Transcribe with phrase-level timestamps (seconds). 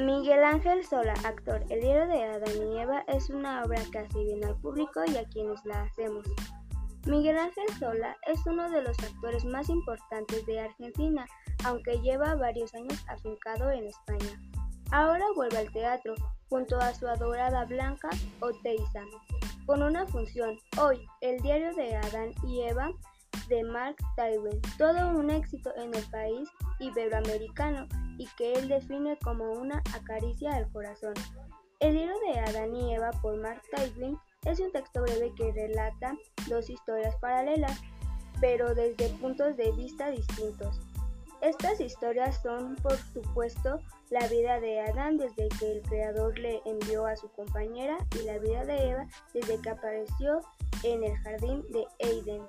[0.00, 4.22] Miguel Ángel Sola, actor El libro de Adán y Eva es una obra que hace
[4.22, 6.24] bien al público y a quienes la hacemos.
[7.04, 11.26] Miguel Ángel Sola es uno de los actores más importantes de Argentina,
[11.64, 14.40] aunque lleva varios años afincado en España.
[14.92, 16.14] Ahora vuelve al teatro
[16.48, 19.02] junto a su adorada Blanca Oteiza,
[19.66, 22.92] con una función hoy, El diario de Adán y Eva
[23.48, 29.52] de Mark Twain, todo un éxito en el país iberoamericano y que él define como
[29.52, 31.14] una acaricia al corazón.
[31.80, 36.16] El libro de Adán y Eva por Mark Twain es un texto breve que relata
[36.48, 37.80] dos historias paralelas,
[38.40, 40.80] pero desde puntos de vista distintos.
[41.40, 47.06] Estas historias son, por supuesto, la vida de Adán desde que el Creador le envió
[47.06, 50.40] a su compañera y la vida de Eva desde que apareció
[50.82, 52.42] en el jardín de Eden.